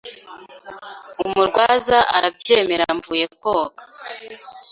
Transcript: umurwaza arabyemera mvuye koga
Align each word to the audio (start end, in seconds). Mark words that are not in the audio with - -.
umurwaza 1.23 1.97
arabyemera 2.17 2.83
mvuye 2.97 3.25
koga 3.41 3.83